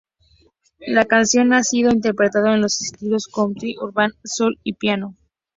[0.87, 5.15] La canción ha sido interpretada en los estilos country, urban, soul y piano.